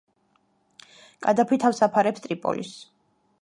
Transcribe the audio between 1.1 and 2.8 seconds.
კადაფი თავს აფარებს ტრიპოლის.